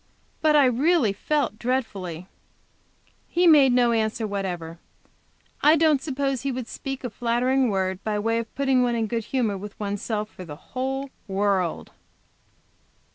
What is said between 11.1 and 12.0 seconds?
world!